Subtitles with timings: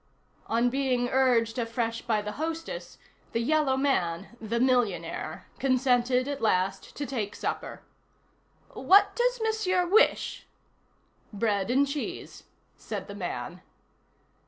[0.47, 2.97] On being urged afresh by the hostess,
[3.33, 7.83] the yellow man, "the millionaire," consented at last to take supper.
[8.69, 10.47] "What does Monsieur wish?"
[11.31, 12.45] "Bread and cheese,"
[12.77, 13.61] said the man.